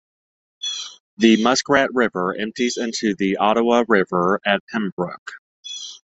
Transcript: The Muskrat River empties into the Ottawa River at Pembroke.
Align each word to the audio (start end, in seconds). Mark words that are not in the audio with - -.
The 1.17 1.43
Muskrat 1.43 1.91
River 1.93 2.33
empties 2.35 2.75
into 2.77 3.13
the 3.13 3.37
Ottawa 3.37 3.83
River 3.87 4.39
at 4.43 4.63
Pembroke. 4.67 5.33